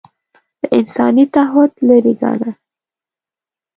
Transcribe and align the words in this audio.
له 0.59 0.67
انساني 0.77 1.25
تعهد 1.35 1.71
لرې 1.87 2.13
ګاڼه 2.21 2.51